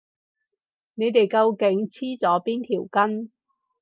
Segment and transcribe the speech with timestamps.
[0.95, 3.31] 你哋究竟黐咗邊條筋？